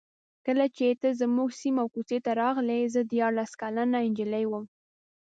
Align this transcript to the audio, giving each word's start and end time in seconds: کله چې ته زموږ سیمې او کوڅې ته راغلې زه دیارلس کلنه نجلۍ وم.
کله 0.45 0.65
چې 0.77 0.87
ته 1.01 1.07
زموږ 1.21 1.49
سیمې 1.61 1.79
او 1.81 1.87
کوڅې 1.93 2.17
ته 2.25 2.31
راغلې 2.41 2.79
زه 2.93 3.01
دیارلس 3.11 3.51
کلنه 3.61 3.99
نجلۍ 4.05 4.45
وم. 4.47 4.65